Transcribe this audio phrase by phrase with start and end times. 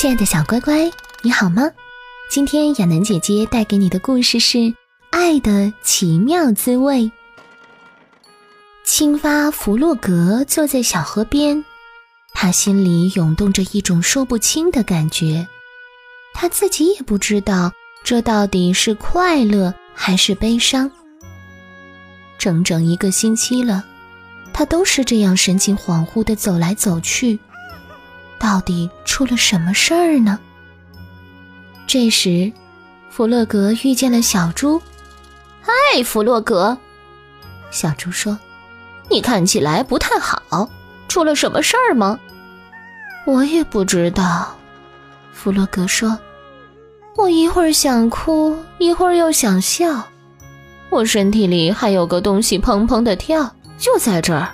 [0.00, 0.88] 亲爱的小乖乖，
[1.22, 1.68] 你好吗？
[2.30, 4.58] 今天亚楠姐姐带给你的故事是
[5.10, 7.02] 《爱的奇妙滋味》。
[8.84, 11.64] 青蛙弗洛格坐在小河边，
[12.32, 15.48] 他心里涌动着一种说不清的感觉，
[16.32, 17.72] 他自己也不知道
[18.04, 20.88] 这到底是快乐还是悲伤。
[22.38, 23.84] 整整一个星期了，
[24.52, 27.40] 他都是这样神情恍惚地走来走去。
[28.38, 30.38] 到底出了什么事儿呢？
[31.86, 32.52] 这时，
[33.10, 34.80] 弗洛格遇见了小猪。
[35.62, 36.76] “嗨，弗洛格！”
[37.70, 38.38] 小猪说
[39.10, 40.68] ，“你看起来不太好，
[41.08, 42.18] 出了什么事儿吗
[43.26, 44.54] ？”“我也不知道。”
[45.32, 46.18] 弗洛格说
[47.16, 50.08] ，“我一会儿想哭，一会儿又想笑，
[50.90, 54.48] 我身体里还有个东西砰砰的跳，就在这儿。”“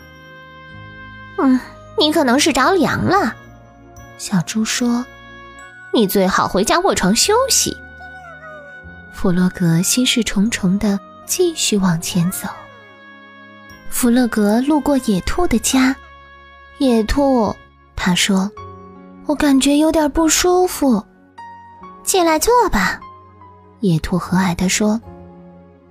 [1.39, 1.61] 嗯，
[1.99, 3.35] 你可能是着凉了。”
[4.19, 5.05] 小猪说
[5.93, 7.77] ：“你最好回家卧床休息。”
[9.13, 12.49] 弗洛格心事重重的继续往前走。
[13.91, 15.95] 弗洛格路过野兔的家，
[16.79, 17.55] 野兔
[17.95, 18.51] 他说
[19.27, 21.03] ：“我感觉有点不舒服，
[22.03, 23.01] 进来坐吧。”
[23.81, 25.01] 野兔和蔼地说：“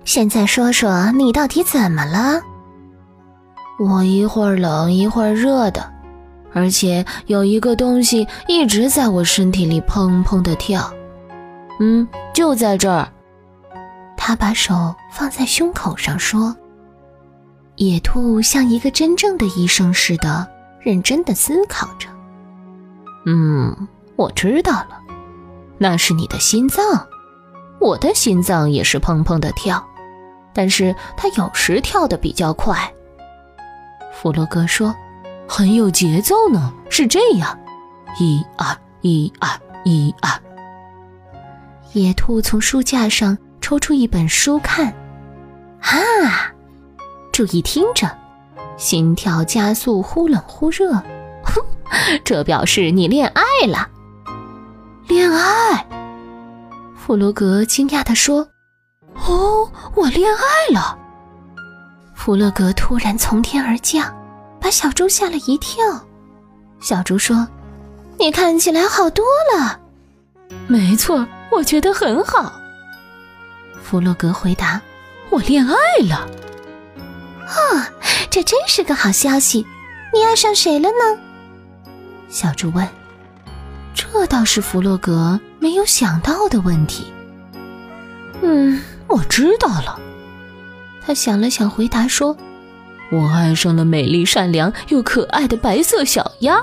[0.04, 2.42] 现在说说你到底怎么了？”
[3.80, 5.93] 我一会儿冷一会儿热的。
[6.54, 10.88] 而且有一个东西一直在我身体里砰砰的跳，
[11.80, 13.08] 嗯，就在这儿。
[14.16, 16.56] 他把手放在胸口上说
[17.74, 20.46] ：“野兔像一个真正的医生似的，
[20.80, 22.08] 认真的思考着。
[23.26, 25.00] 嗯，我知道了，
[25.76, 26.82] 那是你的心脏。
[27.80, 29.84] 我的心脏也是砰砰的跳，
[30.54, 32.78] 但是它有时跳得比较快。”
[34.14, 34.94] 弗洛格说。
[35.48, 37.58] 很有节奏呢，是这样，
[38.18, 39.48] 一二一二
[39.84, 40.30] 一二。
[41.92, 44.92] 野兔从书架上抽出一本书看，
[45.80, 46.52] 啊，
[47.32, 48.10] 注意听着，
[48.76, 50.92] 心跳加速，忽冷忽热，
[51.44, 51.62] 哼，
[52.24, 53.88] 这表示你恋爱了。
[55.06, 55.86] 恋爱？
[56.96, 58.48] 弗洛格惊讶地说
[59.26, 60.98] ：“哦，我恋爱了。”
[62.16, 64.12] 弗洛格突然从天而降。
[64.64, 65.84] 把小猪吓了一跳，
[66.80, 67.46] 小猪说
[68.18, 69.22] ：“你看起来好多
[69.54, 69.78] 了。
[70.66, 72.50] ”“没错，我觉得很好。”
[73.84, 74.80] 弗洛格回答
[75.28, 75.74] ：“我恋爱
[76.08, 76.26] 了。
[77.44, 77.92] ”“啊，
[78.30, 79.66] 这真是个好消息！
[80.14, 81.20] 你爱上谁了呢？”
[82.30, 82.88] 小猪问。
[83.92, 87.12] 这倒是弗洛格没有想到的问题。
[88.40, 90.00] “嗯，我知道了。”
[91.04, 92.34] 他想了想，回答说。
[93.10, 96.58] 我爱上了美丽、善良又可爱的白色小鸭。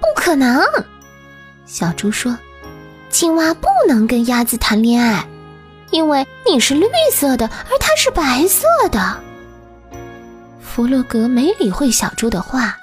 [0.00, 0.62] 不可能，
[1.66, 2.38] 小猪说
[3.10, 5.26] ：“青蛙不能跟鸭子谈恋爱，
[5.90, 9.20] 因为你是绿色的，而它是白色的。”
[10.62, 12.78] 弗洛格没理会小猪的话，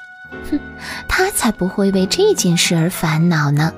[0.51, 0.59] 哼，
[1.07, 3.73] 他才不会为这件事而烦恼呢。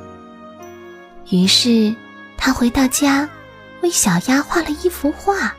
[1.30, 1.94] 于是，
[2.38, 3.30] 他回到家，
[3.82, 5.54] 为小鸭画了一幅画。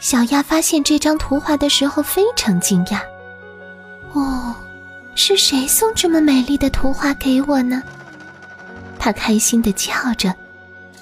[0.00, 3.00] 小鸭发现这张图画的时候非常惊讶。
[4.12, 4.56] 哦，
[5.14, 7.82] 是谁送这么美丽的图画给我呢？
[8.98, 10.34] 它开心的叫着，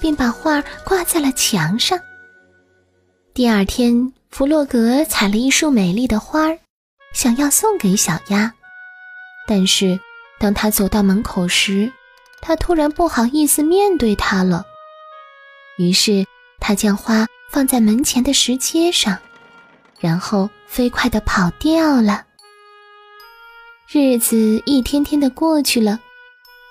[0.00, 1.98] 并把画挂在了墙上。
[3.32, 6.58] 第二天，弗洛格采了一束美丽的花儿，
[7.14, 8.52] 想要送给小鸭。
[9.46, 9.98] 但是，
[10.40, 11.90] 当他走到门口时，
[12.40, 14.64] 他突然不好意思面对它了。
[15.78, 16.26] 于是，
[16.58, 17.26] 他将花。
[17.50, 19.18] 放在门前的石阶上，
[19.98, 22.24] 然后飞快地跑掉了。
[23.90, 25.98] 日子一天天的过去了，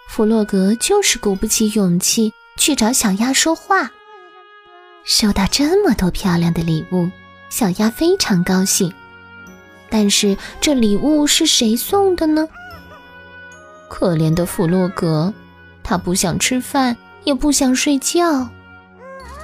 [0.07, 3.91] 弗洛格就是鼓不起勇气去找小鸭说话。
[5.03, 7.09] 收到这么多漂亮的礼物，
[7.49, 8.93] 小鸭非常高兴。
[9.89, 12.47] 但是这礼物是谁送的呢？
[13.89, 15.33] 可怜的弗洛格，
[15.81, 18.47] 他不想吃饭，也不想睡觉。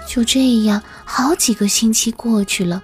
[0.05, 2.81] 就这样，好几个星期过去了，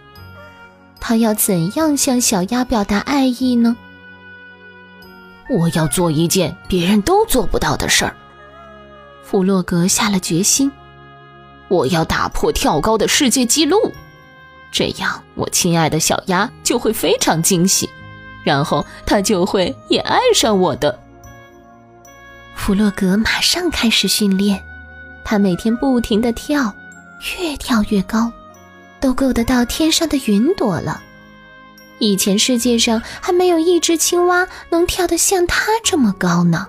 [1.00, 3.76] 他要怎样向小鸭表达爱意呢？
[5.50, 8.16] 我要做一件别人都做不到的事儿。
[9.24, 10.72] 弗洛格下了决心，
[11.68, 13.92] 我要打破跳高的世界纪录，
[14.72, 17.90] 这样我亲爱的小鸭就会非常惊喜，
[18.44, 21.00] 然后它就会也爱上我的。
[22.56, 24.62] 弗洛格马上开始训练，
[25.24, 26.74] 他每天不停地跳。
[27.40, 28.32] 越跳越高，
[29.00, 31.02] 都够得到天上的云朵了。
[32.00, 36.68] 以前世界上还没有一只青蛙能跳得像它这么高呢。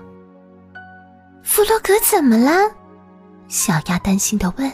[1.43, 2.69] 弗洛格怎么了？
[3.47, 4.69] 小鸭担心地问。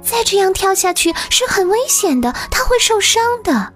[0.00, 3.72] 再这样跳下去是很危险的，它会受伤的。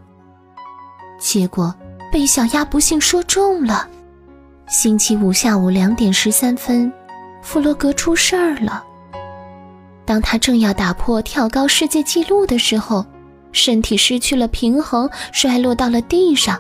[1.19, 1.75] 结果
[2.13, 3.89] 被小鸭不幸说中了。
[4.69, 6.93] 星期五下午两点十三分，
[7.43, 8.85] 弗洛格出事儿了。
[10.05, 13.05] 当他正要打破跳高世界纪录的时候，
[13.53, 16.59] 身体失去了平衡，摔落到了地上。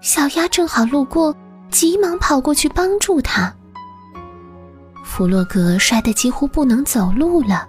[0.00, 1.34] 小鸭正好路过，
[1.70, 3.52] 急忙跑过去帮助他。
[5.04, 7.66] 弗洛格摔得几乎不能走路了，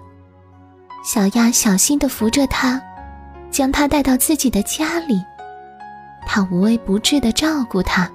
[1.04, 2.80] 小鸭小心地扶着他，
[3.50, 5.20] 将他带到自己的家里。
[6.26, 8.08] 他无微不至地照顾他。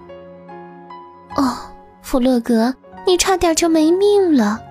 [1.36, 1.58] 哦，
[2.02, 2.74] 弗洛格，
[3.06, 4.62] 你差点就没命了。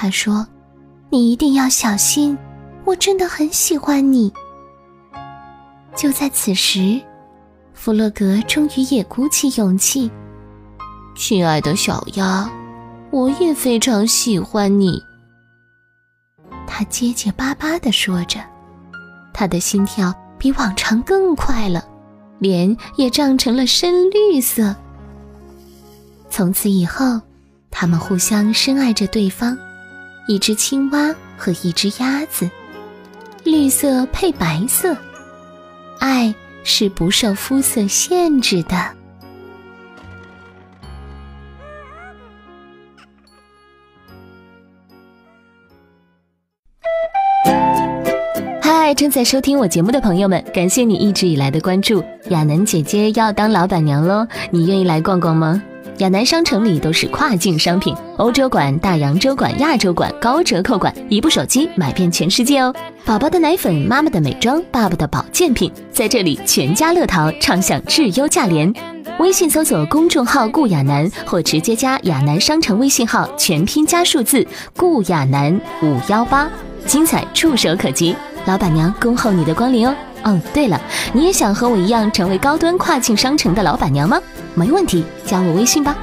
[0.00, 0.46] 他说
[1.10, 2.38] ：“你一定要小心，
[2.84, 4.32] 我真的很喜欢你。”
[5.96, 7.00] 就在此时，
[7.74, 10.08] 弗洛格终于也鼓起勇气
[11.18, 12.48] ：“亲爱的小鸭，
[13.10, 15.02] 我也非常喜欢你。”
[16.64, 18.38] 他结结巴巴地说着，
[19.34, 21.84] 他的心跳比往常更快了，
[22.38, 24.76] 脸也涨成了深绿色。
[26.30, 27.20] 从此以后，
[27.68, 29.58] 他们互相深爱着对方。
[30.28, 32.48] 一只青蛙和一只鸭子，
[33.44, 34.94] 绿色配白色，
[36.00, 36.34] 爱
[36.64, 38.76] 是不受肤色限制的。
[48.60, 52.04] 嗨，正在收听我节目的朋友们，感谢你一直以来的关注。
[52.28, 55.62] 亚楠姐姐要当老板娘喽，你愿意来逛逛吗？
[55.98, 62.72] 亚南商城里都是跨境商品，欧洲馆、大洋洲馆、亚洲馆高折扣馆，一部手机买遍全世界哦！
[63.04, 68.72] 宝宝的奶粉、妈妈的美妆、爸爸的保健品，在这里全家乐淘畅享质优价廉。
[69.18, 74.46] 微信搜索公众号“顾亚楠”或直接加亚楠商城微信号，全拼加数字
[74.76, 76.48] “顾亚楠五幺八”，
[76.86, 78.14] 精彩触手可及。
[78.44, 79.92] 老板娘恭候你的光临哦！
[80.22, 80.80] 哦，对了，
[81.12, 84.20] 你也想和我一样成为高端跨境商城的老板娘吗？
[84.58, 85.96] 没问题，加我微信吧。